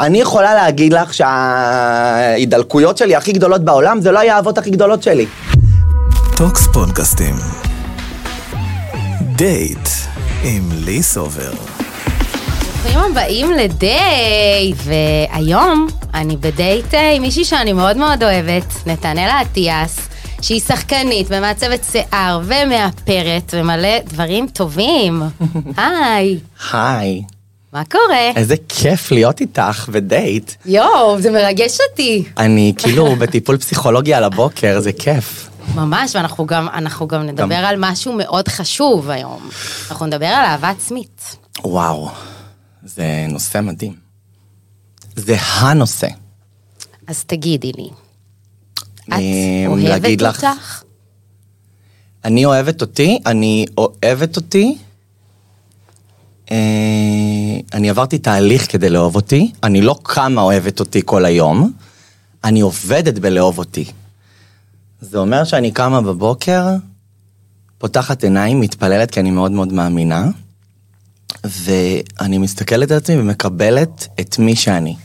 [0.00, 5.02] אני יכולה להגיד לך שההידלקויות שלי הכי גדולות בעולם זה לא היה האהבות הכי גדולות
[5.02, 5.26] שלי.
[6.36, 7.34] טוקס פודקאסטים.
[9.20, 9.88] דייט
[10.44, 11.52] עם לי סובר.
[12.82, 20.08] ברוכים הבאים לדייט, והיום אני בדייט אה, עם מישהי שאני מאוד מאוד אוהבת, נתנאלה אטיאס,
[20.42, 25.22] שהיא שחקנית ומעצבת שיער ומאפרת ומלא דברים טובים.
[25.76, 26.38] היי,
[26.72, 27.22] היי,
[27.74, 28.30] מה קורה?
[28.36, 30.52] איזה כיף להיות איתך בדייט.
[30.66, 32.24] יואו, זה מרגש אותי.
[32.38, 35.50] אני כאילו בטיפול פסיכולוגי על הבוקר, זה כיף.
[35.74, 39.48] ממש, ואנחנו גם, אנחנו גם נדבר על משהו מאוד חשוב היום.
[39.90, 41.36] אנחנו נדבר על אהבה עצמית.
[41.64, 42.10] וואו,
[42.84, 43.94] זה נושא מדהים.
[45.16, 46.08] זה הנושא.
[47.06, 47.88] אז תגידי לי,
[49.08, 49.12] את
[49.66, 50.82] אוהבת להגיד לך- אותך?
[52.24, 54.78] אני אוהבת אותי, אני אוהבת אותי.
[56.50, 56.56] אה,
[57.74, 61.72] אני עברתי תהליך כדי לאהוב אותי, אני לא קמה אוהבת אותי כל היום,
[62.44, 63.84] אני עובדת בלאהוב אותי.
[65.00, 66.66] זה אומר שאני קמה בבוקר,
[67.78, 70.26] פותחת עיניים, מתפללת כי אני מאוד מאוד מאמינה,
[71.44, 74.96] ואני מסתכלת על עצמי ומקבלת את מי שאני.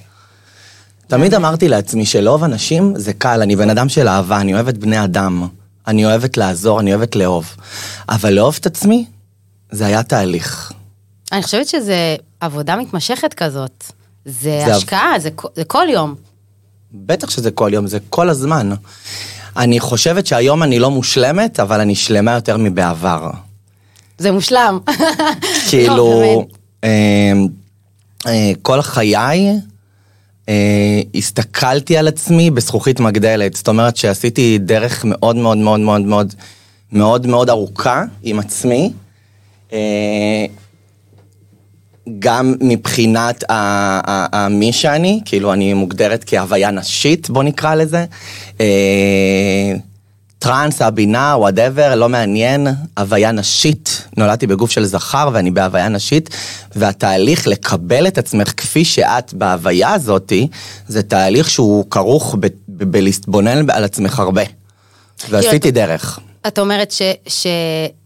[1.08, 5.04] תמיד אמרתי לעצמי שלאהוב אנשים זה קל, אני בן אדם של אהבה, אני אוהבת בני
[5.04, 5.48] אדם.
[5.88, 7.56] אני אוהבת לעזור, אני אוהבת לאהוב.
[8.10, 9.06] אבל לאהוב את עצמי,
[9.72, 10.72] זה היה תהליך.
[11.32, 13.84] אני חושבת שזה עבודה מתמשכת כזאת.
[14.26, 16.16] זה זה השקעה, זה, זה כל יום.
[16.94, 18.70] בטח שזה כל יום, זה כל הזמן.
[19.58, 23.30] אני חושבת שהיום אני לא מושלמת, אבל אני שלמה יותר מבעבר.
[24.18, 24.80] זה מושלם.
[25.70, 26.46] כאילו.
[26.84, 27.34] אה,
[28.28, 29.50] אה, כל חיי
[30.50, 33.54] אה, הסתכלתי על עצמי בזכוכית מגדלת.
[33.54, 36.36] זאת אומרת שעשיתי דרך מאוד מאוד מאוד מאוד מאוד
[36.92, 38.92] דרך מאוד מאוד ארוכה עם עצמי.
[42.20, 43.44] גם מבחינת
[44.50, 48.06] מי שאני, כאילו אני מוגדרת כהוויה נשית, בוא נקרא לזה.
[48.62, 49.74] אה,
[50.40, 54.04] טראנס, הבינה, whatever, לא מעניין, הוויה נשית.
[54.18, 56.30] נולדתי בגוף של זכר ואני בהוויה נשית,
[56.76, 60.48] והתהליך לקבל את עצמך כפי שאת בהוויה הזאתי,
[60.88, 62.36] זה תהליך שהוא כרוך
[62.68, 64.44] בלהתבונן על עצמך הרבה.
[65.30, 66.20] ועשיתי דרך.
[66.48, 67.48] את אומרת ש, ש,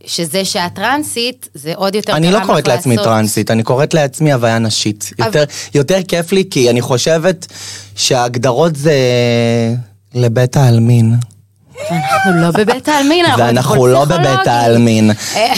[0.05, 4.33] שזה שאת טרנסית, זה עוד יותר אני לא קוראת לעצמי לעשות- טרנסית, אני קוראת לעצמי
[4.33, 5.11] הוויה נשית.
[5.19, 5.43] יותר,
[5.75, 7.47] יותר כיף לי, כי אני חושבת
[7.95, 8.93] שההגדרות זה
[10.15, 11.15] לבית העלמין.
[11.91, 14.05] אנחנו לא בבית העלמין, אנחנו ואנחנו לא.
[14.05, 15.11] בבית העלמין.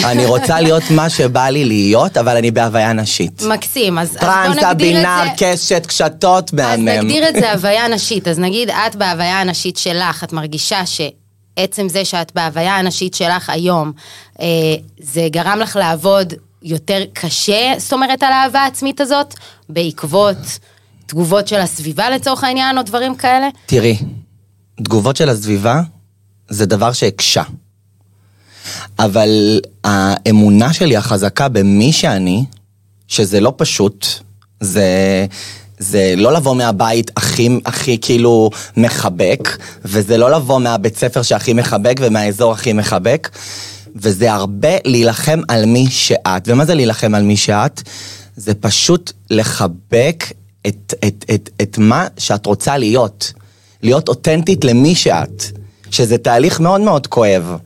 [0.03, 3.41] אני רוצה להיות מה שבא לי להיות, אבל אני בהוויה נשית.
[3.49, 5.45] מקסים, אז, אז בוא נגדיר את זה...
[5.45, 6.89] קשת, קשתות, אז מהמם.
[6.89, 10.85] נגדיר את זה הוויה נשית, אז נגיד את בהוויה הנשית שלך, את מרגישה
[11.59, 13.91] שעצם זה שאת בהוויה הנשית שלך היום,
[14.41, 14.45] אה,
[14.99, 16.33] זה גרם לך לעבוד
[16.63, 19.33] יותר קשה, זאת אומרת, על האהבה העצמית הזאת,
[19.69, 20.37] בעקבות
[21.05, 23.47] תגובות של הסביבה לצורך העניין, או דברים כאלה?
[23.65, 23.97] תראי,
[24.83, 25.81] תגובות של הסביבה
[26.49, 27.43] זה דבר שהקשה.
[28.99, 32.45] אבל האמונה שלי החזקה במי שאני,
[33.07, 34.07] שזה לא פשוט,
[34.59, 34.85] זה,
[35.79, 41.97] זה לא לבוא מהבית הכי, הכי כאילו מחבק, וזה לא לבוא מהבית ספר שהכי מחבק
[42.01, 43.29] ומהאזור הכי מחבק,
[43.95, 46.47] וזה הרבה להילחם על מי שאת.
[46.47, 47.81] ומה זה להילחם על מי שאת?
[48.35, 50.25] זה פשוט לחבק
[50.67, 53.33] את, את, את, את מה שאת רוצה להיות.
[53.83, 55.43] להיות אותנטית למי שאת.
[55.91, 57.57] שזה תהליך מאוד מאוד כואב.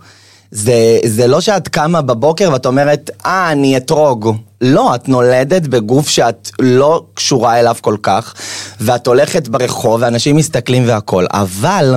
[0.52, 4.36] זה, זה לא שאת קמה בבוקר ואת אומרת, אה, אני אתרוג.
[4.62, 8.34] לא, את נולדת בגוף שאת לא קשורה אליו כל כך,
[8.82, 11.28] ואת הולכת ברחוב ואנשים מסתכלים והכול.
[11.32, 11.96] אבל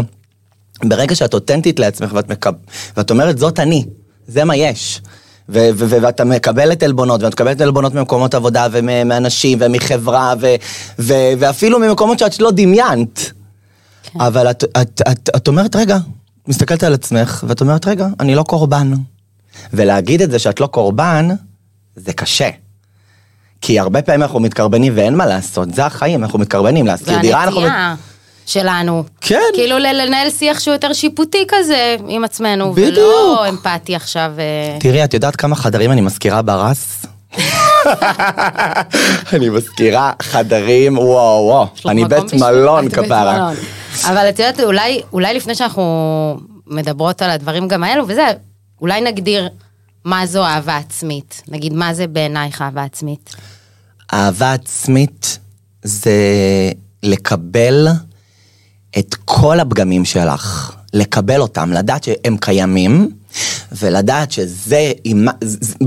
[0.84, 2.50] ברגע שאת אותנטית לעצמך ואת, מקב...
[2.96, 3.84] ואת אומרת, זאת אני,
[4.28, 5.00] זה מה יש.
[5.48, 10.54] ו- ו- ו- ואתה מקבלת עלבונות, ואת מקבלת עלבונות ממקומות עבודה ומאנשים ומחברה, ו-
[10.98, 13.32] ו- ואפילו ממקומות שאת לא דמיינת.
[14.02, 14.20] כן.
[14.20, 15.96] אבל את, את, את, את אומרת, רגע,
[16.48, 18.92] מסתכלת על עצמך, ואת אומרת, רגע, אני לא קורבן.
[19.72, 21.28] ולהגיד את זה שאת לא קורבן,
[21.96, 22.50] זה קשה.
[23.60, 27.60] כי הרבה פעמים אנחנו מתקרבנים ואין מה לעשות, זה החיים, אנחנו מתקרבנים, להשכיר דירה, אנחנו...
[27.60, 27.94] והנטייה
[28.46, 29.04] שלנו.
[29.20, 29.40] כן.
[29.54, 32.98] כאילו לנהל שיח שהוא יותר שיפוטי כזה עם עצמנו, בדיוק.
[32.98, 34.32] ולא אמפתי עכשיו.
[34.38, 37.06] אה, תראי, את יודעת כמה חדרים אני משכירה ברס?
[39.32, 43.52] אני משכירה חדרים, וואו וואו, אני בית מלון כפרה.
[44.04, 46.36] אבל את יודעת, אולי, אולי לפני שאנחנו
[46.66, 48.26] מדברות על הדברים גם האלו, וזה,
[48.80, 49.48] אולי נגדיר
[50.04, 51.42] מה זו אהבה עצמית.
[51.48, 53.34] נגיד, מה זה בעינייך אהבה עצמית?
[54.12, 55.38] אהבה עצמית
[55.82, 56.12] זה
[57.02, 57.88] לקבל
[58.98, 63.10] את כל הפגמים שלך, לקבל אותם, לדעת שהם קיימים,
[63.72, 65.26] ולדעת שזה עם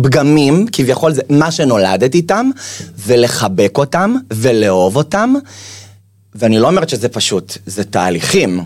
[0.04, 2.50] פגמים, כביכול זה מה שנולדת איתם,
[2.98, 5.34] ולחבק אותם, ולאהוב אותם.
[6.36, 8.60] ואני לא אומרת שזה פשוט, זה תהליכים,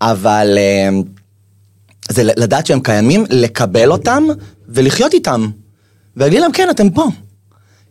[0.00, 0.88] אבל אה,
[2.10, 4.24] זה לדעת שהם קיימים, לקבל אותם
[4.68, 5.48] ולחיות איתם.
[6.16, 7.08] ולהגיד להם, כן, אתם פה.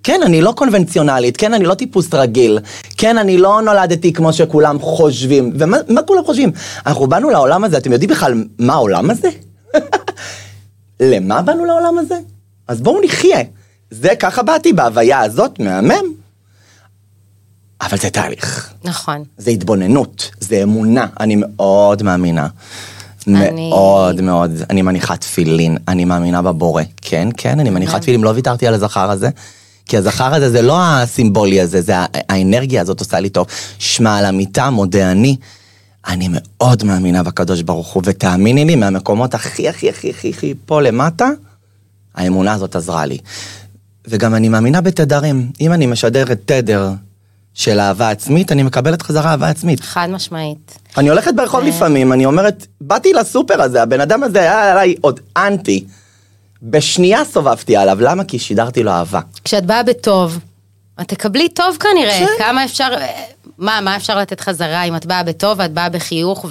[0.03, 2.59] כן, אני לא קונבנציונלית, כן, אני לא טיפוס רגיל,
[2.97, 5.51] כן, אני לא נולדתי כמו שכולם חושבים.
[5.59, 6.51] ומה מה כולם חושבים?
[6.85, 9.29] אנחנו באנו לעולם הזה, אתם יודעים בכלל מה העולם הזה?
[10.99, 12.15] למה באנו לעולם הזה?
[12.67, 13.39] אז בואו נחיה.
[13.91, 16.13] זה ככה באתי בהוויה הזאת, מהמם.
[17.81, 18.73] אבל זה תהליך.
[18.83, 19.23] נכון.
[19.37, 22.47] זה התבוננות, זה אמונה, אני מאוד מאמינה.
[23.27, 26.83] אני- מאוד מאוד, אני מניחה תפילין, אני מאמינה בבורא.
[27.01, 29.29] כן, כן, אני מניחה תפילין, לא ויתרתי על הזכר הזה.
[29.85, 33.47] כי הזכר הזה זה לא הסימבולי הזה, זה האנרגיה הזאת עושה לי טוב.
[33.79, 35.35] שמע על המיטה, מודה אני.
[36.07, 40.81] אני מאוד מאמינה בקדוש ברוך הוא, ותאמיני לי, מהמקומות הכי הכי הכי הכי הכי פה
[40.81, 41.29] למטה,
[42.15, 43.17] האמונה הזאת עזרה לי.
[44.07, 45.51] וגם אני מאמינה בתדרים.
[45.61, 46.91] אם אני משדרת תדר
[47.53, 49.79] של אהבה עצמית, אני מקבלת חזרה אהבה עצמית.
[49.79, 50.77] חד משמעית.
[50.97, 55.19] אני הולכת ברחוב לפעמים, אני אומרת, באתי לסופר הזה, הבן אדם הזה היה עליי עוד
[55.37, 55.85] אנטי.
[56.63, 58.23] בשנייה סובבתי עליו, למה?
[58.23, 59.19] כי שידרתי לו אהבה.
[59.43, 60.39] כשאת באה בטוב,
[61.01, 62.19] את תקבלי טוב כנראה.
[62.19, 62.25] כן.
[62.37, 62.89] כמה אפשר,
[63.57, 66.45] מה, מה אפשר לתת חזרה אם את באה בטוב ואת באה בחיוך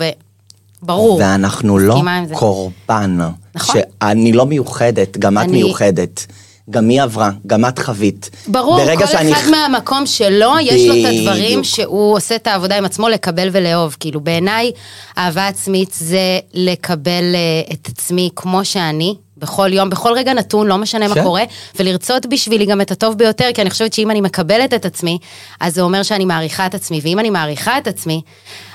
[0.83, 1.19] וברור.
[1.23, 2.01] ואנחנו לא.
[2.33, 3.19] קורבן.
[3.55, 3.81] נכון.
[4.01, 6.27] שאני לא מיוחדת, גם את אני- מיוחדת.
[6.71, 8.31] גם היא עברה, גם את חווית.
[8.49, 11.65] ברור, כל שאני- אחד מהמקום שלו, יש לו את הדברים בדיוק.
[11.65, 13.97] שהוא עושה את העבודה עם עצמו לקבל ולאהוב.
[14.01, 14.71] כאילו בעיניי,
[15.19, 16.19] אהבה עצמית זה
[16.55, 21.23] לקבל אה, את עצמי כמו שאני, בכל יום, בכל רגע נתון, לא משנה מה כן.
[21.23, 21.43] קורה,
[21.79, 25.19] ולרצות בשבילי גם את הטוב ביותר, כי אני חושבת שאם אני מקבלת את עצמי,
[25.61, 28.23] אז זה אומר שאני מעריכה את עצמי, ואם אני מעריכה את עצמי,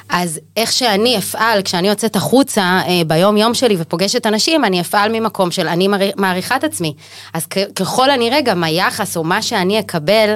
[0.09, 5.11] אז איך שאני אפעל, כשאני יוצאת החוצה אה, ביום יום שלי ופוגשת אנשים, אני אפעל
[5.11, 6.93] ממקום של אני מעריכה את עצמי.
[7.33, 7.45] אז
[7.75, 10.35] ככל הנראה גם היחס או מה שאני אקבל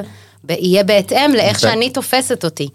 [0.50, 2.70] יהיה בהתאם לאיך שאני תופסת אותי.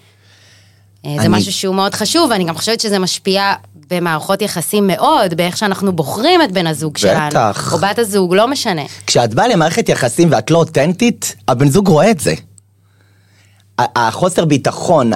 [1.07, 3.53] אה, זה אני- משהו שהוא מאוד חשוב, ואני גם חושבת שזה משפיע
[3.91, 7.29] במערכות יחסים מאוד, באיך שאנחנו בוחרים את בן הזוג שלנו.
[7.31, 7.73] בטח.
[7.73, 8.83] או בת הזוג, לא משנה.
[9.07, 12.35] כשאת באה למערכת יחסים ואת לא אותנטית, הבן זוג רואה את זה.
[13.79, 15.13] החוסר ביטחון,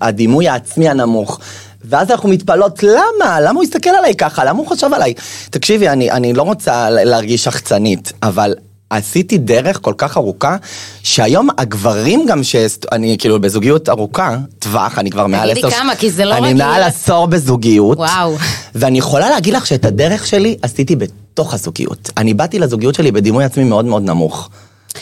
[0.00, 1.40] הדימוי העצמי הנמוך.
[1.84, 3.40] ואז אנחנו מתפלאות, למה?
[3.40, 4.44] למה הוא הסתכל עליי ככה?
[4.44, 5.14] למה הוא חשב עליי?
[5.50, 8.54] תקשיבי, אני, אני לא רוצה להרגיש שחצנית, אבל
[8.96, 10.56] עשיתי דרך כל כך ארוכה,
[11.02, 15.76] שהיום הגברים גם שאני כאילו בזוגיות ארוכה, טווח, אני כבר מעל תגידי עשר...
[15.76, 16.56] כמה, כי זה לא אני רגיל.
[16.64, 17.98] מעל עשור בזוגיות.
[17.98, 18.36] וואו.
[18.74, 22.10] ואני יכולה להגיד לך שאת הדרך שלי עשיתי בתוך הזוגיות.
[22.16, 24.48] אני באתי לזוגיות שלי בדימוי עצמי מאוד מאוד נמוך.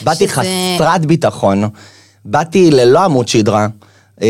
[0.04, 0.42] באתי שזה-
[0.76, 1.68] חסרת ביטחון,
[2.24, 3.66] באתי ללא עמוד שדרה,
[4.22, 4.28] אה,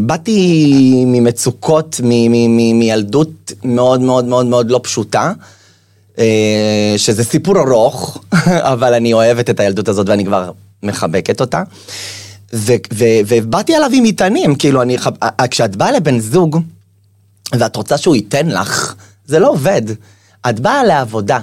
[0.00, 0.64] באתי
[1.06, 2.00] ממצוקות,
[2.48, 5.32] מילדות מאוד מאוד מאוד מאוד לא פשוטה.
[6.18, 8.24] אה, שזה סיפור ארוך,
[8.72, 10.50] אבל אני אוהבת את הילדות הזאת ואני כבר
[10.82, 11.62] מחבקת אותה.
[12.54, 14.96] ו- ו- ובאתי עליו עם מטענים, כאילו, אני,
[15.50, 16.60] כשאת באה לבן זוג,
[17.52, 18.94] ואת רוצה שהוא ייתן לך,
[19.26, 19.82] זה לא עובד.
[20.48, 21.40] את באה לעבודה.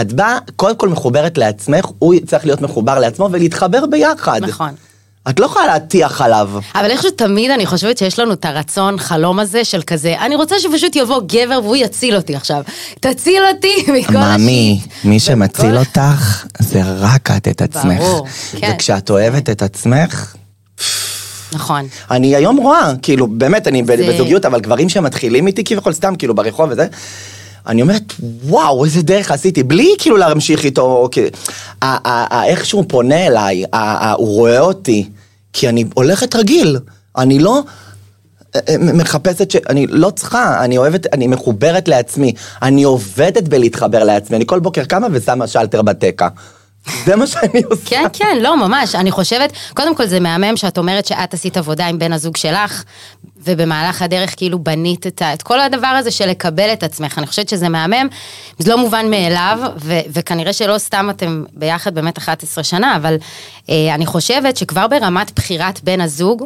[0.00, 4.40] את באה, קודם כל מחוברת לעצמך, הוא צריך להיות מחובר לעצמו ולהתחבר ביחד.
[4.42, 4.74] נכון.
[5.30, 6.50] את לא יכולה להטיח עליו.
[6.74, 10.54] אבל איכשהו תמיד אני חושבת שיש לנו את הרצון, חלום הזה של כזה, אני רוצה
[10.58, 12.62] שפשוט יבוא גבר והוא יציל אותי עכשיו.
[13.00, 15.04] תציל אותי מכל מאמי, השיט.
[15.04, 17.98] מי שמציל אותך, זה רק את את עצמך.
[17.98, 18.26] ברור,
[18.56, 18.72] כן.
[18.74, 20.34] וכשאת אוהבת את עצמך,
[21.52, 21.86] נכון.
[22.10, 26.34] אני היום רואה, כאילו, באמת, אני זה- בזוגיות, אבל גברים שמתחילים איתי כביכול סתם, כאילו,
[26.34, 26.86] ברחוב וזה,
[27.66, 28.02] אני אומרת,
[28.44, 31.08] וואו, איזה דרך עשיתי, בלי כאילו להמשיך איתו,
[31.82, 33.64] ה- איך שהוא פונה אליי,
[34.16, 35.08] הוא רואה אותי,
[35.54, 36.78] כי אני הולכת רגיל,
[37.16, 37.62] אני לא...
[38.54, 39.56] אה, אה, מחפשת ש...
[39.68, 44.84] אני לא צריכה, אני אוהבת, אני מחוברת לעצמי, אני עובדת בלהתחבר לעצמי, אני כל בוקר
[44.84, 46.28] קמה ושמה שלטר בתקע.
[47.04, 47.84] זה מה שאני עושה.
[47.84, 48.94] כן, כן, לא, ממש.
[48.94, 52.84] אני חושבת, קודם כל זה מהמם שאת אומרת שאת עשית עבודה עם בן הזוג שלך,
[53.44, 57.18] ובמהלך הדרך כאילו בנית את, את כל הדבר הזה של לקבל את עצמך.
[57.18, 58.08] אני חושבת שזה מהמם,
[58.58, 63.16] זה לא מובן מאליו, ו, וכנראה שלא סתם אתם ביחד באמת 11 שנה, אבל
[63.70, 66.44] אה, אני חושבת שכבר ברמת בחירת בן הזוג,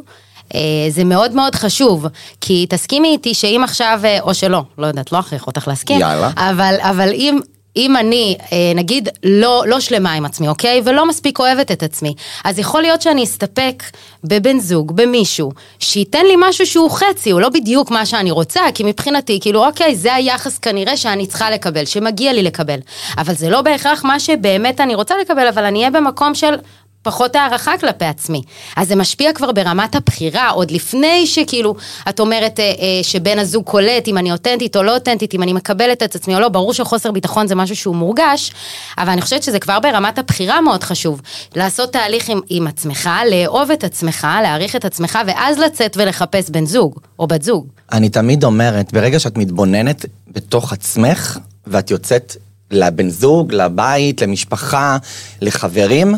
[0.55, 2.07] אה, זה מאוד מאוד חשוב,
[2.41, 6.31] כי תסכימי איתי שאם עכשיו, אה, או שלא, לא יודעת, לא אכריח אותך להסכים, יאללה.
[6.37, 7.39] אבל, אבל אם,
[7.77, 10.83] אם אני, אה, נגיד, לא, לא שלמה עם עצמי, אוקיי?
[10.85, 13.83] ולא מספיק אוהבת את עצמי, אז יכול להיות שאני אסתפק
[14.25, 18.85] בבן זוג, במישהו, שייתן לי משהו שהוא חצי, הוא לא בדיוק מה שאני רוצה, כי
[18.85, 22.79] מבחינתי, כאילו, אוקיי, זה היחס כנראה שאני צריכה לקבל, שמגיע לי לקבל.
[23.19, 26.55] אבל זה לא בהכרח מה שבאמת אני רוצה לקבל, אבל אני אהיה במקום של...
[27.03, 28.43] פחות הערכה כלפי עצמי.
[28.77, 31.75] אז זה משפיע כבר ברמת הבחירה, עוד לפני שכאילו,
[32.09, 35.53] את אומרת אה, אה, שבן הזוג קולט אם אני אותנטית או לא אותנטית, אם אני
[35.53, 38.53] מקבלת את עצמי או לא, ברור שחוסר ביטחון זה משהו שהוא מורגש,
[38.99, 41.21] אבל אני חושבת שזה כבר ברמת הבחירה מאוד חשוב.
[41.57, 46.67] לעשות תהליך עם, עם עצמך, לאהוב את עצמך, להעריך את עצמך, ואז לצאת ולחפש בן
[46.67, 47.67] זוג או בת זוג.
[47.93, 52.37] אני תמיד אומרת, ברגע שאת מתבוננת בתוך עצמך, ואת יוצאת
[52.71, 54.97] לבן זוג, לבית, למשפחה,
[55.41, 56.15] לחברים,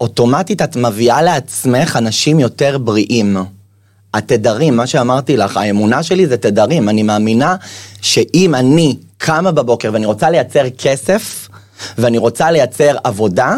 [0.00, 3.36] אוטומטית את מביאה לעצמך אנשים יותר בריאים.
[4.14, 6.88] התדרים, מה שאמרתי לך, האמונה שלי זה תדרים.
[6.88, 7.56] אני מאמינה
[8.00, 11.48] שאם אני קמה בבוקר ואני רוצה לייצר כסף,
[11.98, 13.56] ואני רוצה לייצר עבודה,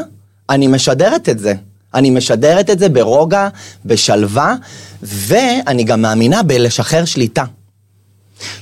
[0.50, 1.54] אני משדרת את זה.
[1.94, 3.48] אני משדרת את זה ברוגע,
[3.84, 4.54] בשלווה,
[5.02, 7.44] ואני גם מאמינה בלשחרר שליטה.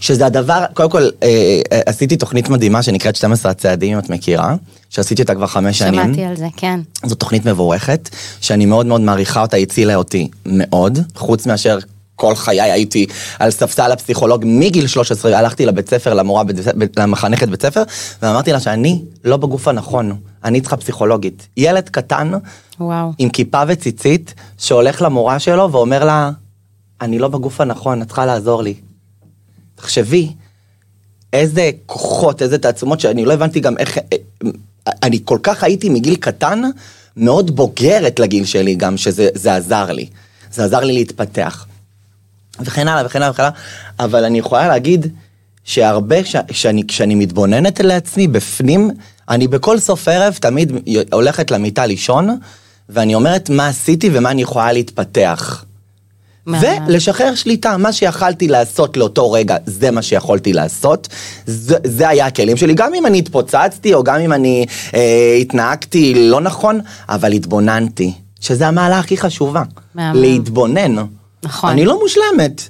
[0.01, 1.29] שזה הדבר, קודם כל, אה,
[1.73, 4.55] אה, עשיתי תוכנית מדהימה שנקראת 12 הצעדים, אם את מכירה,
[4.91, 6.05] שעשיתי אותה כבר חמש שנים.
[6.05, 6.81] שמעתי על זה, כן.
[7.07, 8.09] זו תוכנית מבורכת,
[8.41, 11.79] שאני מאוד מאוד מעריכה אותה, הצילה אותי מאוד, חוץ מאשר
[12.17, 13.07] כל חיי הייתי
[13.39, 16.57] על ספסל הפסיכולוג מגיל 13, הלכתי לבית ספר, למורה, בית-
[16.99, 17.83] למחנכת בית ספר,
[18.23, 21.47] ואמרתי לה שאני לא בגוף הנכון, אני צריכה פסיכולוגית.
[21.57, 22.33] ילד קטן,
[22.81, 23.13] וואו.
[23.19, 26.31] עם כיפה וציצית, שהולך למורה שלו ואומר לה,
[27.01, 28.75] אני לא בגוף הנכון, את צריכה לעזור לי.
[29.81, 30.33] תחשבי,
[31.33, 33.99] איזה כוחות, איזה תעצומות, שאני לא הבנתי גם איך...
[35.03, 36.63] אני כל כך הייתי מגיל קטן,
[37.17, 40.09] מאוד בוגרת לגיל שלי גם, שזה זה עזר לי.
[40.53, 41.67] זה עזר לי להתפתח.
[42.61, 43.55] וכן הלאה וכן הלאה וכן הלאה,
[43.99, 45.07] אבל אני יכולה להגיד
[45.65, 48.91] שהרבה, ש, שאני, כשאני מתבוננת לעצמי בפנים,
[49.29, 50.73] אני בכל סוף ערב תמיד
[51.13, 52.39] הולכת למיטה לישון,
[52.89, 55.65] ואני אומרת מה עשיתי ומה אני יכולה להתפתח.
[56.61, 61.09] ולשחרר שליטה, מה שיכלתי לעשות לאותו רגע, זה מה שיכולתי לעשות,
[61.47, 66.15] זה, זה היה הכלים שלי, גם אם אני התפוצצתי, או גם אם אני אה, התנהגתי
[66.17, 69.63] לא נכון, אבל התבוננתי, שזה המעלה הכי חשובה,
[69.95, 70.21] מהמם.
[70.21, 70.97] להתבונן.
[71.45, 71.71] נכון.
[71.71, 72.69] אני לא מושלמת,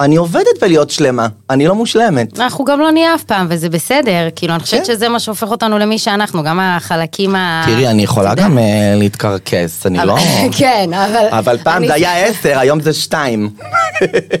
[0.00, 2.40] אני עובדת בלהיות שלמה, אני לא מושלמת.
[2.40, 4.86] אנחנו גם לא נהיה אף פעם, וזה בסדר, כאילו, אני חושבת כן.
[4.86, 7.62] שזה מה שהופך אותנו למי שאנחנו, גם החלקים ה...
[7.66, 8.34] תראי, אני יכולה.
[8.34, 10.16] גם אה, להתקרקס, אני לא...
[10.58, 11.26] כן, אבל...
[11.30, 13.50] אבל פעם זה היה עשר, היום זה שתיים.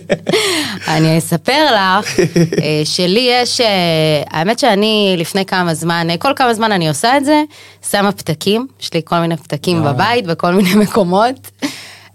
[0.94, 3.66] אני אספר לך אה, שלי יש, אה,
[4.30, 7.42] האמת שאני לפני כמה זמן, כל כמה זמן אני עושה את זה,
[7.90, 11.50] שמה פתקים, יש לי כל מיני פתקים בבית בכל מיני מקומות.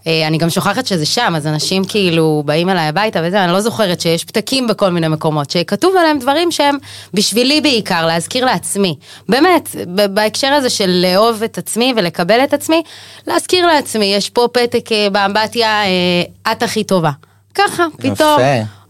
[0.07, 3.61] אה, אני גם שוכחת שזה שם, אז אנשים כאילו באים אליי הביתה וזה, אני לא
[3.61, 6.77] זוכרת שיש פתקים בכל מיני מקומות, שכתוב עליהם דברים שהם
[7.13, 8.95] בשבילי בעיקר, להזכיר לעצמי.
[9.29, 12.83] באמת, בהקשר הזה של לאהוב את עצמי ולקבל את עצמי,
[13.27, 17.11] להזכיר לעצמי, יש פה פתק אה, באמבטיה, אה, את הכי טובה.
[17.55, 18.41] ככה, פתאום.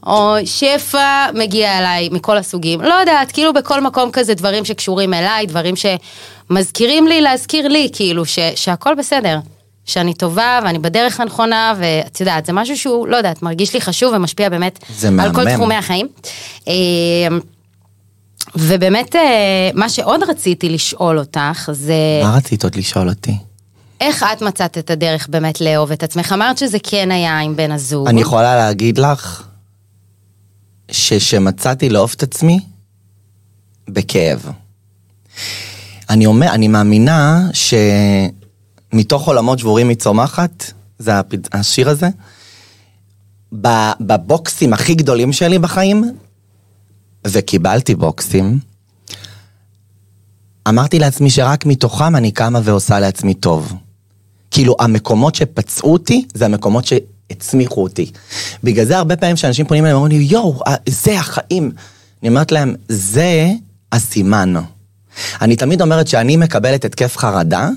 [0.05, 5.45] או שפע מגיע אליי מכל הסוגים, לא יודעת, כאילו בכל מקום כזה דברים שקשורים אליי,
[5.45, 9.37] דברים שמזכירים לי להזכיר לי, כאילו ש, שהכל בסדר,
[9.85, 14.13] שאני טובה ואני בדרך הנכונה, ואת יודעת, זה משהו שהוא, לא יודעת, מרגיש לי חשוב
[14.15, 14.79] ומשפיע באמת
[15.19, 15.53] על כל.
[15.55, 16.07] תחומי החיים.
[16.67, 16.73] אה,
[18.55, 23.37] ובאמת, אה, מה שעוד רציתי לשאול אותך, זה מה רצית עוד לשאול אותי?
[24.01, 26.31] איך את מצאת את הדרך באמת לאהוב את עצמך?
[26.33, 28.07] אמרת שזה כן היה עם בן הזוג.
[28.07, 29.43] אני יכולה להגיד לך
[30.91, 32.59] ששמצאתי לאהוב את עצמי
[33.87, 34.51] בכאב.
[36.09, 37.47] אני אומר, אני מאמינה
[38.95, 41.11] שמתוך עולמות שבורים היא צומחת, זה
[41.53, 42.09] השיר הזה,
[44.01, 46.17] בבוקסים הכי גדולים שלי בחיים,
[47.27, 48.59] וקיבלתי בוקסים,
[50.67, 53.73] אמרתי לעצמי שרק מתוכם אני קמה ועושה לעצמי טוב.
[54.51, 58.11] כאילו, המקומות שפצעו אותי, זה המקומות שהצמיחו אותי.
[58.63, 60.59] בגלל זה הרבה פעמים שאנשים פונים אליהם, אומרים לי, יואו,
[60.89, 61.71] זה החיים.
[62.21, 63.49] אני אומרת להם, זה
[63.91, 64.53] הסימן.
[65.41, 67.69] אני תמיד אומרת שאני מקבלת התקף חרדה,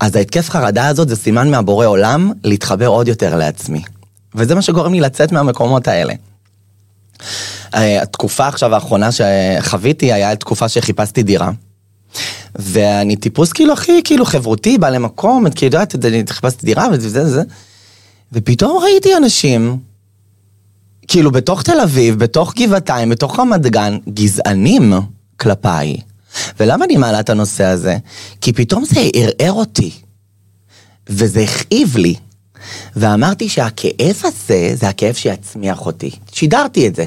[0.00, 3.82] אז ההתקף חרדה הזאת זה סימן מהבורא עולם להתחבר עוד יותר לעצמי.
[4.34, 6.14] וזה מה שגורם לי לצאת מהמקומות האלה.
[7.74, 11.50] אה, התקופה עכשיו האחרונה שחוויתי היה תקופה שחיפשתי דירה.
[12.54, 17.22] ואני טיפוס כאילו הכי כאילו חברותי, בא למקום, את כאילו יודעת, אני חיפשתי דירה וזה
[17.22, 17.42] וזה.
[18.32, 19.78] ופתאום ראיתי אנשים,
[21.08, 24.92] כאילו בתוך תל אביב, בתוך גבעתיים, בתוך רמת גן, גזענים
[25.36, 25.96] כלפיי.
[26.60, 27.96] ולמה אני מעלה את הנושא הזה?
[28.40, 29.90] כי פתאום זה ערער אותי.
[31.08, 32.14] וזה הכאיב לי.
[32.96, 36.10] ואמרתי שהכאב הזה, זה הכאב שיצמיח אותי.
[36.32, 37.04] שידרתי את זה.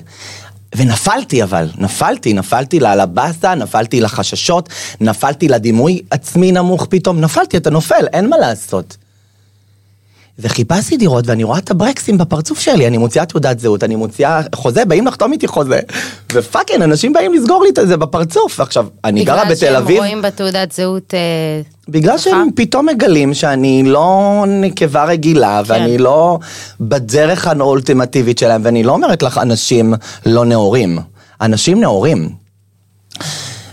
[0.75, 4.69] ונפלתי אבל, נפלתי, נפלתי לה- לבאסה, נפלתי לחששות,
[5.01, 8.97] נפלתי לדימוי עצמי נמוך פתאום, נפלתי, אתה נופל, אין מה לעשות.
[10.39, 14.85] וחיפשתי דירות, ואני רואה את הברקסים בפרצוף שלי, אני מוציאה תעודת זהות, אני מוציאה חוזה,
[14.85, 15.79] באים לחתום איתי חוזה,
[16.33, 18.59] ופאקינג, אנשים באים לסגור לי את זה בפרצוף.
[18.59, 21.13] עכשיו, אני גרה בתל אביב, בגלל שהם רואים בתעודת זהות...
[21.13, 22.17] אה, בגלל?
[22.17, 25.73] שהם פתאום מגלים שאני לא נקבה רגילה, כן.
[25.73, 26.39] ואני לא
[26.81, 29.93] בדרך האולטימטיבית שלהם, ואני לא אומרת לך אנשים
[30.25, 30.99] לא נאורים,
[31.41, 32.29] אנשים נאורים.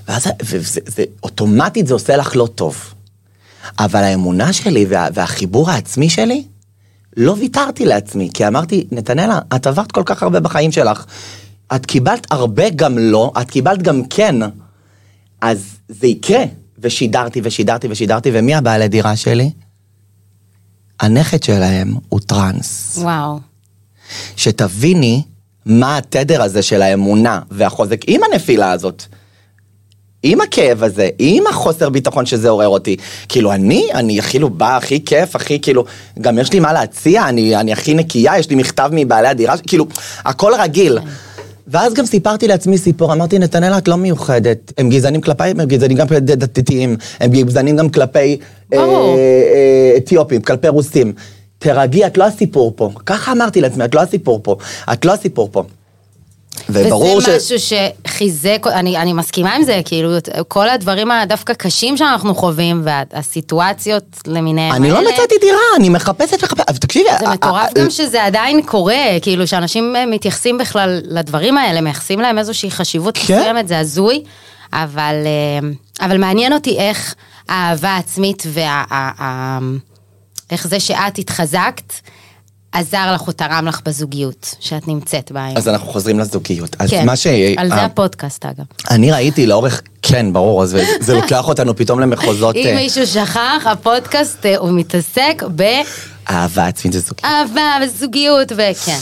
[0.09, 2.77] ואז וזה, זה, אוטומטית זה עושה לך לא טוב.
[3.79, 6.45] אבל האמונה שלי וה, והחיבור העצמי שלי,
[7.17, 11.05] לא ויתרתי לעצמי, כי אמרתי, נתנאלה, את עברת כל כך הרבה בחיים שלך.
[11.75, 14.37] את קיבלת הרבה גם לא, את קיבלת גם כן.
[15.41, 16.45] אז זה יקרה.
[16.79, 19.51] ושידרתי ושידרתי ושידרתי, ומי הבעלי דירה שלי?
[21.01, 22.99] הנכד שלהם הוא טראנס.
[22.99, 23.39] וואו.
[24.37, 25.23] שתביני
[25.67, 29.07] מה התדר הזה של האמונה והחוזק עם הנפילה הזאת.
[30.23, 32.97] עם הכאב הזה, עם החוסר ביטחון שזה עורר אותי.
[33.29, 35.85] כאילו אני, אני כאילו בא הכי כיף, הכי כאילו,
[36.21, 39.87] גם יש לי מה להציע, אני, אני הכי נקייה, יש לי מכתב מבעלי הדירה, כאילו,
[40.25, 40.99] הכל רגיל.
[41.69, 44.73] ואז גם סיפרתי לעצמי סיפור, אמרתי, נתנאלה, את לא מיוחדת.
[44.79, 48.39] הם גזענים כלפיי, הם גזענים גם כלפי דתיים, הם גזענים גם כלפי
[48.73, 48.79] אה.
[48.79, 51.13] אה, אתיופים, כלפי רוסים.
[51.59, 52.91] תרגי, את לא הסיפור פה.
[53.07, 54.57] ככה אמרתי לעצמי, את לא הסיפור פה.
[54.93, 55.63] את לא הסיפור פה.
[56.69, 60.11] וברור וזה משהו שחיזק, אני, אני מסכימה עם זה, כאילו,
[60.49, 66.43] כל הדברים הדווקא קשים שאנחנו חווים, והסיטואציות למיניהם אני לא האלה, מצאתי דירה, אני מחפשת
[66.43, 71.59] מחפשת, אבל תקשיבי, זה מטורף גם שזה עדיין קורה, כאילו שאנשים אה, מתייחסים בכלל לדברים
[71.59, 73.39] האלה, מייחסים להם איזושהי חשיבות כן.
[73.39, 74.23] מסוימת, זה הזוי,
[74.73, 75.69] אבל, אה,
[76.07, 77.15] אבל מעניין אותי איך
[77.49, 78.85] האהבה העצמית וה...
[80.51, 81.93] איך זה שאת התחזקת,
[82.77, 85.57] עזר לך או תרם לך בזוגיות שאת נמצאת בה היום.
[85.57, 86.77] אז אנחנו חוזרים לזוגיות.
[86.79, 87.27] אז כן, מה ש...
[87.57, 88.65] על זה אה, הפודקאסט אגב.
[88.91, 93.67] אני ראיתי לאורך, כן, ברור, אז זה לוקח אותנו פתאום למחוזות אם אה, מישהו שכח,
[93.67, 95.43] הפודקאסט אה, הוא מתעסק
[96.31, 97.23] אהבה עצמית וזוגיות.
[97.23, 98.99] באהבה וזוגיות וכן.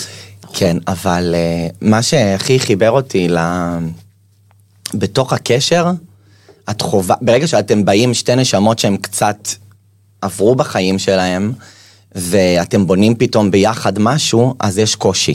[0.52, 1.34] כן, אבל
[1.80, 3.38] מה שהכי חיבר אותי ל...
[4.94, 5.86] בתוך הקשר,
[6.70, 9.48] את חובה, ברגע שאתם באים שתי נשמות שהם קצת
[10.22, 11.52] עברו בחיים שלהם,
[12.14, 15.34] ואתם בונים פתאום ביחד משהו, אז יש קושי.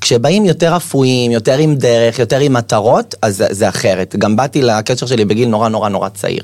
[0.00, 4.16] כשבאים יותר אפויים, יותר עם דרך, יותר עם מטרות, אז זה, זה אחרת.
[4.18, 6.42] גם באתי לקשר שלי בגיל נורא נורא נורא צעיר.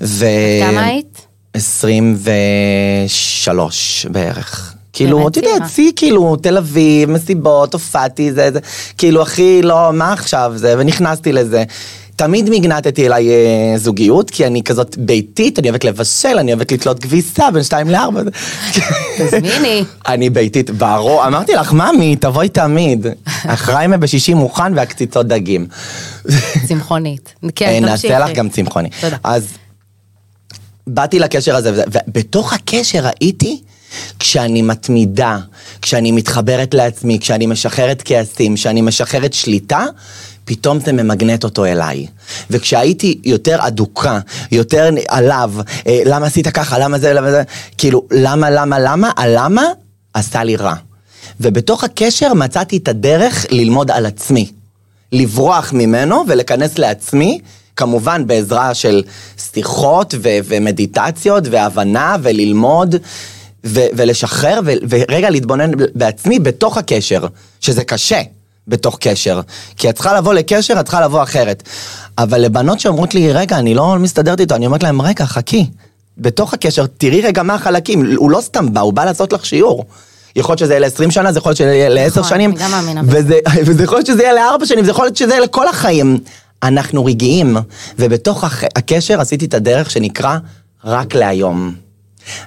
[0.00, 0.26] ו...
[0.60, 1.26] כמה היית?
[1.54, 4.74] 23 בערך.
[4.92, 5.68] כאילו, באמת את יודעת, צעירה.
[5.68, 8.58] שיא כאילו, תל אביב, מסיבות, הופעתי, זה, זה,
[8.98, 11.64] כאילו, הכי לא, מה עכשיו זה, ונכנסתי לזה.
[12.18, 16.98] תמיד מגנטתי אליי אה, זוגיות, כי אני כזאת ביתית, אני אוהבת לבשל, אני אוהבת לתלות
[16.98, 18.22] כביסה בין שתיים לארבע.
[19.18, 19.84] תזמיני.
[20.08, 23.06] אני ביתית, ברור, אמרתי לך, ממי, תבואי תמיד.
[23.44, 25.66] החריימה בשישי מוכן והקציצות דגים.
[26.66, 27.34] צמחונית.
[27.44, 27.80] אה, כן, תמשיכי.
[27.80, 28.88] נעשה לך גם צמחוני.
[29.00, 29.16] תודה.
[29.24, 29.48] אז
[30.86, 33.60] באתי לקשר הזה, ובתוך הקשר ראיתי,
[34.18, 35.38] כשאני מתמידה,
[35.82, 39.84] כשאני מתחברת לעצמי, כשאני משחררת כעסים, כשאני משחררת שליטה,
[40.48, 42.06] פתאום זה ממגנט אותו אליי.
[42.50, 44.20] וכשהייתי יותר אדוקה,
[44.52, 45.52] יותר עליו,
[45.86, 47.42] אה, למה עשית ככה, למה זה, למה זה,
[47.78, 49.64] כאילו, למה, למה, למה, הלמה
[50.14, 50.74] עשה לי רע.
[51.40, 54.50] ובתוך הקשר מצאתי את הדרך ללמוד על עצמי.
[55.12, 57.40] לברוח ממנו ולהיכנס לעצמי,
[57.76, 59.02] כמובן בעזרה של
[59.54, 62.94] שיחות ו- ומדיטציות והבנה וללמוד
[63.66, 67.26] ו- ולשחרר ו- ורגע להתבונן בעצמי בתוך הקשר,
[67.60, 68.20] שזה קשה
[68.68, 69.40] בתוך קשר.
[69.76, 71.62] כי את צריכה לבוא לקשר, את צריכה לבוא אחרת.
[72.18, 75.66] אבל לבנות שאומרות לי, רגע, אני לא מסתדרת איתו, אני אומרת להם, רגע, חכי.
[76.18, 79.84] בתוך הקשר, תראי רגע מה החלקים, הוא לא סתם בא, הוא בא לעשות לך שיעור.
[80.36, 82.54] יכול להיות שזה יהיה ל-20 שנה, זה יכול להיות שזה יהיה ל-10 נכון, שנים.
[83.04, 86.18] וזה, וזה יכול להיות שזה יהיה לארבע שנים, זה יכול להיות שזה יהיה לכל החיים.
[86.62, 87.56] אנחנו רגעיים,
[87.98, 88.44] ובתוך
[88.76, 90.38] הקשר עשיתי את הדרך שנקרא
[90.84, 91.87] רק להיום.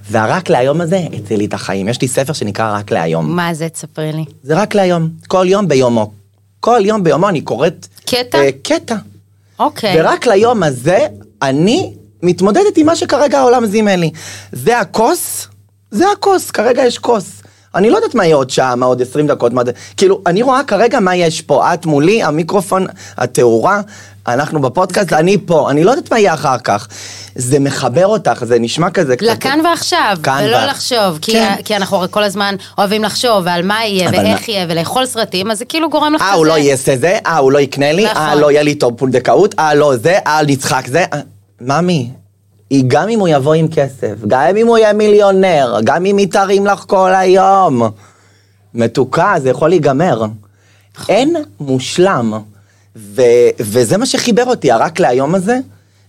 [0.09, 1.87] והרק להיום הזה הציל לי את החיים.
[1.87, 3.35] יש לי ספר שנקרא רק להיום.
[3.35, 3.69] מה זה?
[3.69, 4.25] תספרי לי.
[4.43, 6.11] זה רק להיום, כל יום ביומו.
[6.59, 7.87] כל יום ביומו אני קוראת...
[8.05, 8.37] קטע?
[8.37, 8.95] אה, קטע.
[9.59, 10.01] אוקיי.
[10.01, 11.07] ורק ליום הזה,
[11.41, 14.11] אני מתמודדת עם מה שכרגע העולם זימן לי.
[14.51, 15.47] זה הכוס,
[15.91, 17.41] זה הכוס, כרגע יש כוס.
[17.75, 19.61] אני לא יודעת מה יהיה עוד שעה, מה עוד 20 דקות, מה.
[19.97, 21.73] כאילו, אני רואה כרגע מה יש פה.
[21.73, 22.85] את מולי, המיקרופון,
[23.17, 23.81] התאורה,
[24.27, 25.71] אנחנו בפודקאסט, אני פה.
[25.71, 26.87] אני לא יודעת מה יהיה אחר כך.
[27.35, 29.27] זה מחבר אותך, זה נשמע כזה קצת...
[29.27, 30.69] לכאן ועכשיו, כאן ולא ועכשיו.
[30.71, 31.55] לחשוב, כי, כן.
[31.65, 35.51] כי אנחנו הרי כל הזמן אוהבים לחשוב על מה יהיה ואיך מה- יהיה ולאכול סרטים,
[35.51, 38.05] אז זה כאילו גורם לך אה, הוא לא יעשה זה, אה, הוא לא יקנה לי,
[38.07, 38.37] אה, נכון.
[38.39, 41.05] לא יהיה לי טוב פונדקאות, אה, לא זה, אה, נצחק זה.
[41.13, 41.19] אה,
[41.61, 42.09] ממי,
[42.87, 46.65] גם אם הוא יבוא עם כסף, גם אם הוא יהיה מיליונר, גם אם היא תרים
[46.65, 47.81] לך כל היום.
[48.73, 50.25] מתוקה, זה יכול להיגמר.
[51.09, 52.39] אין מושלם.
[52.95, 55.57] ו- וזה מה שחיבר אותי, הרק להיום הזה,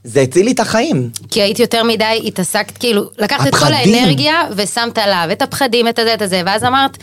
[0.04, 1.10] זה הציל לי את החיים.
[1.30, 3.94] כי היית יותר מדי, התעסקת, כאילו, לקחת את כל הפחדים.
[3.94, 6.96] האנרגיה ושמת עליו את הפחדים, את הזה, את הזה, ואז אמרת,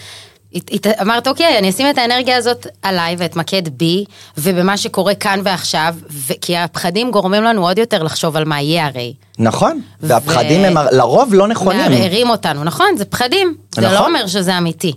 [1.01, 4.05] אמרת, אוקיי, אני אשים את האנרגיה הזאת עליי ואתמקד בי,
[4.37, 8.85] ובמה שקורה כאן ועכשיו, ו- כי הפחדים גורמים לנו עוד יותר לחשוב על מה יהיה
[8.85, 9.13] הרי.
[9.39, 11.91] נכון, והפחדים הם לרוב לא נכונים.
[11.91, 13.93] מערערים אותנו, נכון, זה פחדים, זה נכון.
[13.93, 14.93] לא אומר שזה אמיתי.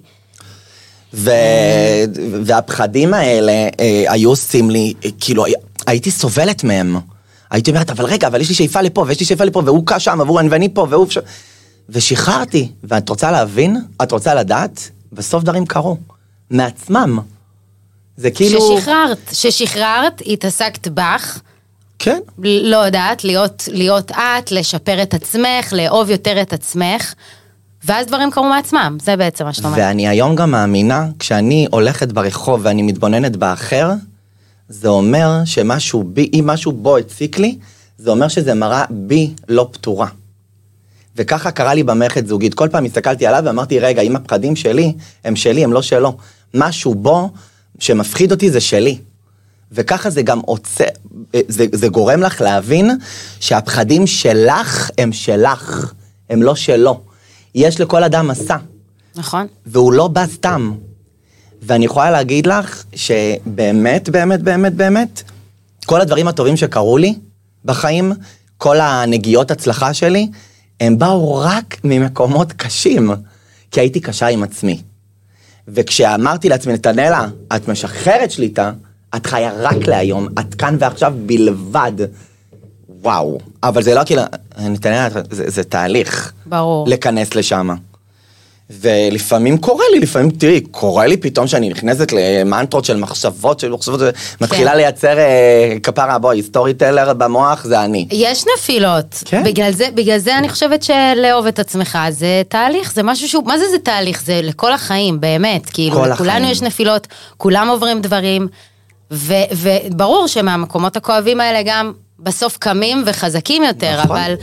[1.15, 1.31] ו...
[2.45, 5.53] והפחדים האלה אה, היו עושים לי, אה, כאילו, הי-
[5.87, 6.97] הייתי סובלת מהם.
[7.51, 9.99] הייתי אומרת, אבל רגע, אבל יש לי שאיפה לפה, ויש לי שאיפה לפה, והוא קע
[9.99, 11.11] שם, והוא ואני פה, והוא...
[11.11, 11.19] ש...
[11.89, 12.69] ושחררתי.
[12.85, 13.77] ואת רוצה להבין?
[14.03, 14.91] את רוצה לדעת?
[15.13, 15.97] בסוף דברים קרו.
[16.51, 17.19] מעצמם.
[18.17, 18.79] זה כאילו...
[18.79, 21.41] ששחררת, ששחררת, התעסקת בך,
[21.99, 22.21] כן.
[22.39, 27.15] לא יודעת, להיות, להיות את, לשפר את עצמך, לאהוב יותר את עצמך,
[27.85, 29.79] ואז דברים קרו מעצמם, זה בעצם מה שאת אומרת.
[29.79, 33.91] ואני היום גם מאמינה, כשאני הולכת ברחוב ואני מתבוננת באחר,
[34.69, 37.59] זה אומר שמשהו בי, אם משהו בו הציק לי,
[37.99, 40.07] זה אומר שזה מראה בי לא פתורה.
[41.17, 42.55] וככה קרה לי במערכת זוגית.
[42.55, 44.93] כל פעם הסתכלתי עליו ואמרתי, רגע, אם הפחדים שלי,
[45.25, 46.17] הם שלי, הם לא שלו.
[46.55, 47.31] משהו בו
[47.79, 48.99] שמפחיד אותי זה שלי.
[49.73, 50.85] וככה זה גם עוצר,
[51.49, 52.91] זה, זה גורם לך להבין
[53.41, 55.93] שהפחדים שלך הם שלך,
[56.31, 57.01] הם לא שלו.
[57.55, 58.57] יש לכל אדם מסע.
[59.17, 59.47] נכון?
[59.67, 60.73] והוא לא בא סתם.
[61.63, 65.23] ואני יכולה להגיד לך שבאמת, באמת, באמת, באמת,
[65.87, 67.15] כל הדברים הטובים שקרו לי
[67.65, 68.13] בחיים,
[68.59, 70.29] כל הנגיעות הצלחה שלי,
[70.81, 73.11] הם באו רק ממקומות קשים,
[73.71, 74.83] כי הייתי קשה עם עצמי.
[75.69, 78.73] וכשאמרתי לעצמי, נתנאלה, את משחררת שליטה,
[79.17, 81.93] את חיה רק להיום, את כאן ועכשיו בלבד.
[83.03, 83.39] וואו.
[83.63, 84.23] אבל זה לא כאילו,
[84.59, 86.33] נתנאלה, זה, זה תהליך.
[86.47, 86.89] ברור.
[86.89, 87.69] להיכנס לשם.
[88.81, 94.01] ולפעמים קורה לי, לפעמים, תראי, קורה לי פתאום שאני נכנסת למנטרות של מחשבות, של מחשבות,
[94.41, 94.77] מתחילה כן.
[94.77, 98.07] לייצר אה, כפרה, בואי, סטורי טלר במוח זה אני.
[98.11, 99.45] יש נפילות, כן.
[99.45, 103.59] בגלל, זה, בגלל זה אני חושבת שלאהוב את עצמך זה תהליך, זה משהו שהוא, מה
[103.59, 104.23] זה זה תהליך?
[104.25, 106.45] זה לכל החיים, באמת, כאילו, כל לכולנו החיים.
[106.51, 108.49] יש נפילות, כולם עוברים דברים,
[109.11, 114.17] וברור שמהמקומות הכואבים האלה גם בסוף קמים וחזקים יותר, נכון.
[114.17, 114.35] אבל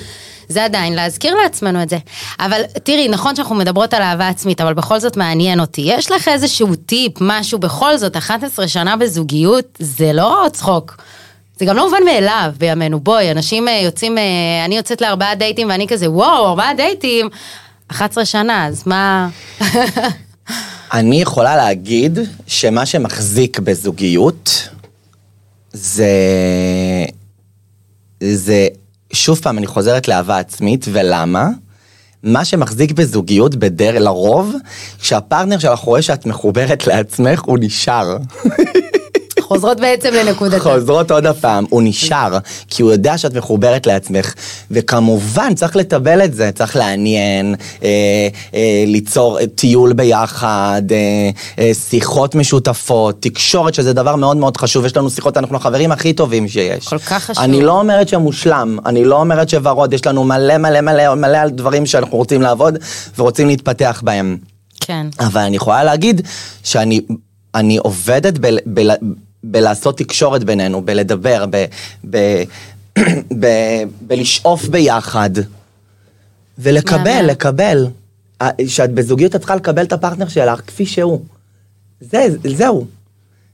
[0.49, 1.97] זה עדיין להזכיר לעצמנו את זה.
[2.39, 6.27] אבל תראי, נכון שאנחנו מדברות על אהבה עצמית, אבל בכל זאת מעניין אותי, יש לך
[6.27, 10.97] איזשהו טיפ, משהו, בכל זאת, 11 שנה בזוגיות, זה לא צחוק.
[11.59, 14.23] זה גם לא מובן מאליו בימינו, בואי, אנשים אה, יוצאים, אה,
[14.65, 17.29] אני יוצאת לארבעה דייטים ואני כזה, וואו, ארבעה דייטים,
[17.87, 19.29] 11 שנה, אז מה...
[20.93, 24.69] אני יכולה להגיד שמה שמחזיק בזוגיות
[25.73, 26.07] זה...
[28.23, 28.67] זה...
[29.13, 31.49] שוב פעם, אני חוזרת לאהבה עצמית, ולמה?
[32.23, 34.55] מה שמחזיק בזוגיות בדר לרוב,
[34.99, 38.17] כשהפרטנר שלך רואה שאת מחוברת לעצמך, הוא נשאר.
[39.49, 40.59] חוזרות בעצם לנקודתה.
[40.59, 44.33] חוזרות עוד הפעם, הוא נשאר, כי הוא יודע שאת מחוברת לעצמך,
[44.71, 47.89] וכמובן צריך לטבל את זה, צריך לעניין, אה,
[48.53, 54.97] אה, ליצור טיול ביחד, אה, אה, שיחות משותפות, תקשורת שזה דבר מאוד מאוד חשוב, יש
[54.97, 56.87] לנו שיחות, אנחנו החברים הכי טובים שיש.
[56.87, 57.43] כל כך חשוב.
[57.43, 61.49] אני לא אומרת שמושלם, אני לא אומרת שוורוד, יש לנו מלא מלא מלא מלא על
[61.49, 62.77] דברים שאנחנו רוצים לעבוד
[63.17, 64.37] ורוצים להתפתח בהם.
[64.79, 65.07] כן.
[65.19, 66.21] אבל אני יכולה להגיד
[66.63, 67.01] שאני
[67.55, 68.81] אני עובדת ב, ב,
[69.43, 71.65] בלעשות תקשורת בינינו, בלדבר, ב,
[72.09, 72.43] ב,
[73.39, 73.47] ב,
[74.01, 75.29] בלשאוף ביחד,
[76.57, 77.25] ולקבל.
[77.25, 77.87] לקבל.
[78.67, 81.21] שאת בזוגיות את צריכה לקבל את הפרטנר שלך כפי שהוא.
[82.01, 82.85] זה, זהו.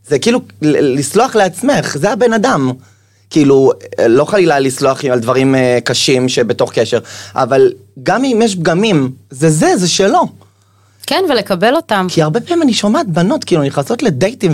[0.07, 2.71] זה כאילו לסלוח לעצמך, זה הבן אדם.
[3.29, 3.71] כאילו,
[4.09, 6.99] לא חלילה לסלוח על דברים אה, קשים שבתוך קשר,
[7.35, 7.71] אבל
[8.03, 10.27] גם אם יש פגמים, זה זה, זה שלו.
[11.07, 12.07] כן, ולקבל אותם.
[12.09, 14.51] כי הרבה פעמים אני שומעת בנות כאילו נכנסות לדייטים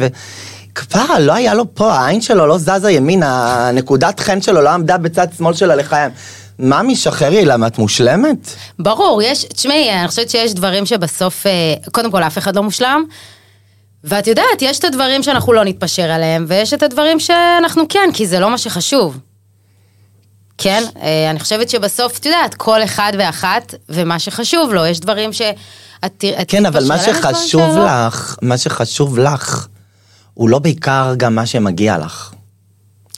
[0.72, 3.28] וכפרה לא היה לו פה, העין שלו לא זזה ימינה,
[3.68, 6.12] הנקודת חן שלו לא עמדה בצד שמאל שלה לחיים.
[6.60, 8.38] ממי, שחררי, למה את מושלמת?
[8.80, 11.52] ברור, יש, תשמעי, אני חושבת שיש דברים שבסוף, אה,
[11.92, 13.04] קודם כל אף אחד לא מושלם,
[14.04, 18.28] ואת יודעת, יש את הדברים שאנחנו לא נתפשר עליהם, ויש את הדברים שאנחנו כן, כי
[18.28, 19.18] זה לא מה שחשוב.
[20.58, 25.34] כן, אה, אני חושבת שבסוף, את יודעת, כל אחד ואחת, ומה שחשוב לו, יש דברים
[25.34, 25.42] ש...
[26.06, 27.78] את ת- את כן, אבל מה שחשוב.
[27.78, 29.68] לך, מה שחשוב לך,
[30.42, 32.32] הוא לא בעיקר גם מה שמגיע לך.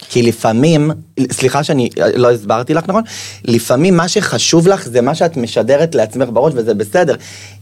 [0.10, 0.92] כי לפעמים,
[1.32, 3.04] סליחה שאני לא הסברתי לך נכון,
[3.46, 7.16] לפעמים מה שחשוב לך זה מה שאת משדרת לעצמך בראש וזה בסדר,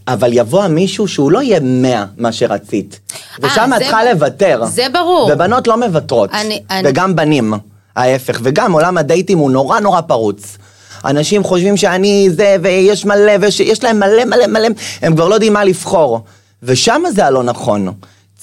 [0.08, 3.00] אבל יבוא מישהו שהוא לא יהיה מאה מה שרצית.
[3.42, 4.66] ושם אה, את זה- צריכה לוותר.
[4.66, 5.30] זה ברור.
[5.34, 6.30] ובנות לא מוותרות.
[6.34, 7.54] אני- אני- וגם בנים,
[7.96, 8.40] ההפך.
[8.44, 10.58] וגם עולם הדייטים הוא נורא נורא פרוץ.
[11.06, 14.68] אנשים חושבים שאני זה, ויש מלא, ויש יש להם מלא מלא מלא,
[15.02, 16.22] הם כבר לא יודעים מה לבחור.
[16.64, 17.94] ושם זה הלא נכון.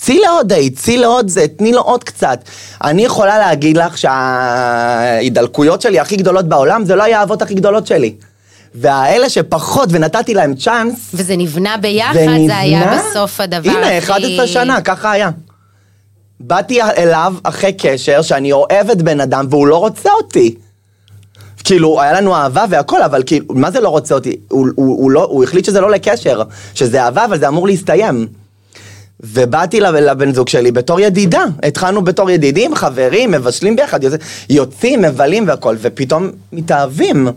[0.00, 2.38] צאי לעוד דייט, צאי לעוד זה, תני לו עוד קצת.
[2.84, 7.86] אני יכולה להגיד לך שההידלקויות שלי הכי גדולות בעולם, זה לא היה האהבות הכי גדולות
[7.86, 8.14] שלי.
[8.74, 12.46] והאלה שפחות ונתתי להם צ'אנס, וזה נבנה ביחד, זה נבנה...
[12.46, 13.78] זה היה בסוף הדבר הכי...
[13.78, 15.30] הנה, 11 שנה, ככה היה.
[16.40, 20.54] באתי אליו אחרי קשר שאני אוהבת בן אדם והוא לא רוצה אותי.
[21.64, 24.36] כאילו, היה לנו אהבה והכל, אבל כאילו, מה זה לא רוצה אותי?
[24.48, 26.42] הוא, הוא, הוא, לא, הוא החליט שזה לא לקשר,
[26.74, 28.26] שזה אהבה, אבל זה אמור להסתיים.
[29.20, 31.44] ובאתי לב- לבן זוג שלי בתור ידידה.
[31.62, 34.16] התחלנו בתור ידידים, חברים, מבשלים ביחד, יוצא-
[34.50, 37.28] יוצאים, מבלים והכל, ופתאום מתאהבים.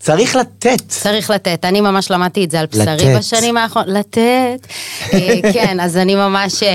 [0.00, 0.82] צריך לתת.
[0.88, 3.18] צריך לתת, אני ממש למדתי את זה על בשרי לתת.
[3.18, 4.66] בשנים האחרונות, לתת.
[5.12, 5.18] אה,
[5.54, 6.68] כן, אז אני ממש אה,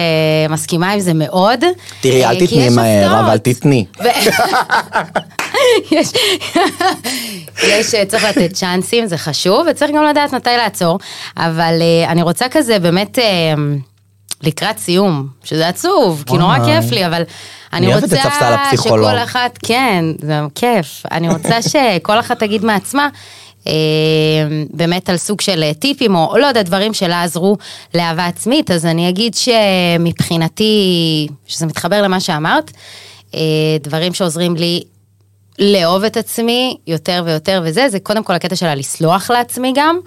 [0.50, 1.64] מסכימה עם זה מאוד.
[2.02, 3.20] תראי, אה, אל תתני מהר.
[3.20, 3.86] אבל תתני.
[5.92, 6.08] יש,
[7.68, 11.00] יש, צריך לתת צ'אנסים, זה חשוב, וצריך גם לדעת מתי לעצור,
[11.38, 11.74] אבל
[12.08, 13.18] אני רוצה כזה באמת...
[14.42, 16.58] לקראת סיום, שזה עצוב, כי נורא.
[16.66, 17.24] כיף לי, אבל
[17.74, 18.18] אני רוצה.
[18.78, 23.10] שכל אחת, כן, זה כיף, אני רוצה שכל אחת תגיד מעצמה,
[23.68, 23.74] אה,
[24.74, 27.58] באמת על סוג של אה, טיפים, או לא יודעת, דברים שלה עזרו
[27.94, 32.72] לאהבה עצמית, אז אני אגיד שמבחינתי, שזה מתחבר למה שאמרת,
[33.36, 33.40] אה,
[33.82, 34.84] דברים שעוזרים לי
[35.60, 40.00] לאהוב את עצמי יותר ויותר וזה, זה קודם כל הקטע שלה לסלוח לעצמי גם,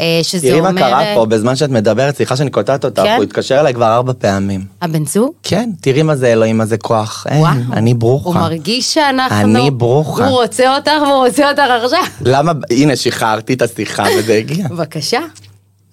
[0.00, 0.70] אה, שזה תראי אומר...
[0.72, 3.14] מה קרה פה בזמן שאת מדברת, סליחה שאני קוטעת אותך, כן?
[3.16, 4.64] הוא התקשר אליי כבר ארבע פעמים.
[4.82, 5.32] הבן זוג?
[5.42, 7.26] כן, תראי מה זה אלוהים, מה זה כוח.
[7.28, 7.54] אין, וואו.
[7.72, 8.28] אני ברוכה.
[8.28, 9.36] הוא מרגיש שאנחנו...
[9.36, 10.26] אני ברוכה.
[10.26, 12.04] הוא רוצה אותך והוא רוצה אותך עכשיו.
[12.20, 14.68] למה, הנה, שחררתי את השיחה וזה הגיע.
[14.70, 15.20] בבקשה.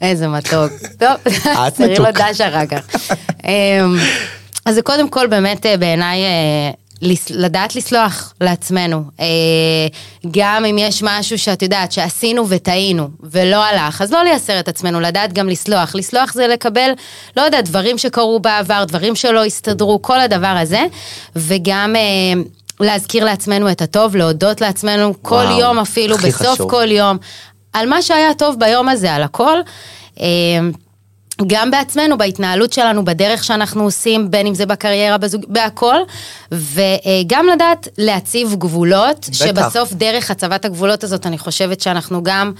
[0.01, 0.71] איזה מתוק.
[0.97, 1.09] טוב,
[1.67, 2.05] את תראי לו.
[2.13, 3.11] דש אחר כך.
[3.43, 3.97] אמ,
[4.65, 6.71] אז זה קודם כל באמת אה, בעיניי אה,
[7.29, 9.03] לדעת לסלוח לעצמנו.
[9.19, 9.25] אה,
[10.31, 14.99] גם אם יש משהו שאת יודעת שעשינו וטעינו ולא הלך, אז לא לייסר את עצמנו,
[14.99, 15.95] לדעת גם לסלוח.
[15.95, 16.91] לסלוח זה לקבל,
[17.37, 20.85] לא יודעת, דברים שקרו בעבר, דברים שלא הסתדרו, כל הדבר הזה.
[21.35, 21.95] וגם...
[21.95, 22.41] אה,
[22.79, 26.71] להזכיר לעצמנו את הטוב, להודות לעצמנו כל וואו, יום אפילו, בסוף חשוב.
[26.71, 27.17] כל יום,
[27.73, 29.57] על מה שהיה טוב ביום הזה, על הכל.
[31.47, 35.95] גם בעצמנו, בהתנהלות שלנו, בדרך שאנחנו עושים, בין אם זה בקריירה, בזוג, בהכל,
[36.51, 39.45] וגם לדעת להציב גבולות, בטח.
[39.45, 42.51] שבסוף דרך הצבת הגבולות הזאת, אני חושבת שאנחנו גם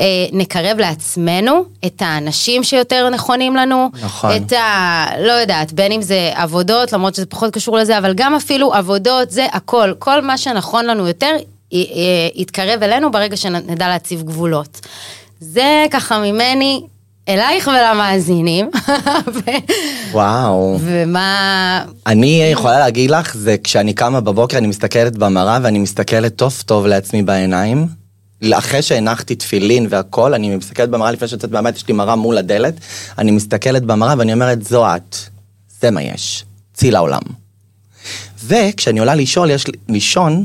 [0.00, 4.30] אה, נקרב לעצמנו את האנשים שיותר נכונים לנו, נכון.
[4.36, 5.06] את ה...
[5.18, 9.30] לא יודעת, בין אם זה עבודות, למרות שזה פחות קשור לזה, אבל גם אפילו עבודות,
[9.30, 11.36] זה הכל, כל מה שנכון לנו יותר,
[12.34, 14.80] יתקרב אלינו ברגע שנדע להציב גבולות.
[15.40, 16.82] זה ככה ממני
[17.28, 18.70] אלייך ולמאזינים.
[20.12, 20.78] וואו.
[20.80, 21.84] ומה...
[22.06, 26.86] אני יכולה להגיד לך, זה כשאני קמה בבוקר, אני מסתכלת במראה ואני מסתכלת טוב טוב
[26.86, 27.86] לעצמי בעיניים.
[28.52, 32.74] אחרי שהנחתי תפילין והכל, אני מסתכלת במראה לפני שיוצאת מהבית, יש לי מראה מול הדלת,
[33.18, 35.16] אני מסתכלת במראה ואני אומרת, זו את,
[35.80, 37.22] זה מה יש, צאי לעולם.
[38.44, 40.44] וכשאני עולה לישון, יש לי, לישון,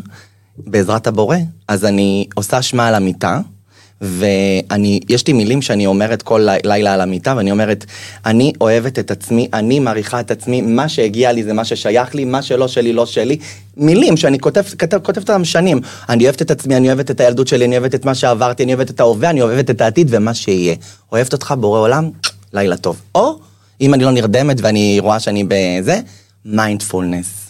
[0.58, 3.40] בעזרת הבורא, אז אני עושה שמע על המיטה,
[4.02, 7.86] ואני, יש לי מילים שאני אומרת כל לי, לילה על המיטה, ואני אומרת,
[8.26, 12.26] אני אוהבת את עצמי, אני מעריכה את עצמי, מה שהגיע לי זה מה ששייך לי,
[12.26, 13.38] מה שלא שלי לא שלי.
[13.78, 15.82] מילים שאני כותב, כותב, כותבת אותם שנים.
[16.10, 18.74] אני אוהבת את עצמי, אני אוהבת את הילדות שלי, אני אוהבת את מה שעברתי, אני
[18.74, 20.76] אוהבת את ההווה, אני אוהבת את העתיד ומה שיהיה.
[21.12, 22.10] אוהבת אותך, בורא עולם,
[22.54, 23.02] לילה טוב.
[23.16, 23.40] או,
[23.82, 26.00] אם אני לא נרדמת ואני רואה שאני בזה,
[26.46, 27.45] מיינדפולנס.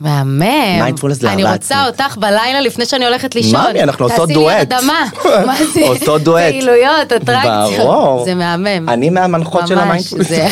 [0.00, 0.38] מהמם.
[0.80, 1.86] מיינדפולנס אני לאהבה רוצה.
[1.86, 3.60] אותך בלילה לפני שאני הולכת לישון.
[3.60, 4.72] מאמי, אנחנו עושות תעשי דואט.
[4.72, 5.00] לי הרדמה.
[5.46, 5.80] מה זה?
[5.88, 6.42] עושות דואט.
[6.52, 7.76] פעילויות, אטרקציות.
[7.86, 8.24] ברור.
[8.24, 8.88] זה מהמם.
[8.88, 10.28] אני מהמנחות של המיינדפולנס.
[10.28, 10.48] זה-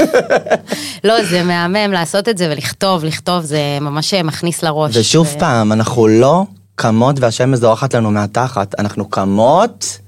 [1.04, 4.96] לא, זה מהמם לעשות את זה ולכתוב, לכתוב, זה ממש מכניס לראש.
[4.96, 6.44] ושוב פעם, אנחנו לא
[6.76, 9.98] קמות והשם זורחת לנו מהתחת, אנחנו קמות,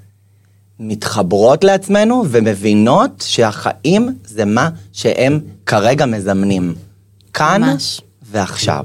[0.81, 6.75] מתחברות לעצמנו ומבינות שהחיים זה מה שהם כרגע מזמנים.
[7.35, 8.01] כאן ממש.
[8.31, 8.85] ועכשיו.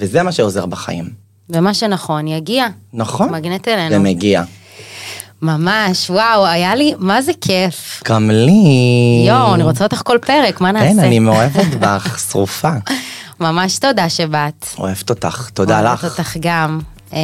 [0.00, 1.08] וזה מה שעוזר בחיים.
[1.50, 2.66] ומה שנכון יגיע.
[2.92, 3.28] נכון?
[3.32, 3.90] מגנט אלינו.
[3.90, 4.42] זה מגיע.
[5.42, 8.02] ממש, וואו, היה לי, מה זה כיף.
[8.08, 9.24] גם לי.
[9.28, 10.92] יואו, אני רוצה אותך כל פרק, מה נעשה?
[10.92, 12.70] כן, אני מאוהבת בך, שרופה.
[13.40, 14.66] ממש תודה שבאת.
[14.78, 16.04] אוהבת אותך, תודה אוהבת לך.
[16.04, 16.80] אותך גם.
[17.12, 17.18] אמ,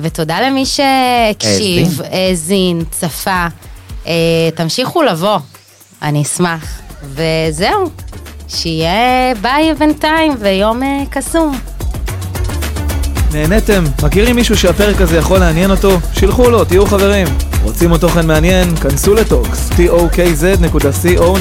[0.00, 3.46] ותודה למי שהקשיב, האזין, צפה.
[4.06, 4.12] אה,
[4.54, 5.38] תמשיכו לבוא,
[6.02, 6.80] אני אשמח.
[7.04, 7.90] וזהו,
[8.54, 11.58] שיהיה ביי בינתיים ויום אה, קסום.
[13.32, 13.84] נהניתם?
[14.02, 15.98] מכירים מישהו שהפרק הזה יכול לעניין אותו?
[16.12, 17.26] שילחו לו, תהיו חברים.
[17.62, 18.76] רוצים עוד תוכן מעניין?
[18.76, 21.34] כנסו לטוקס, tokz.co.il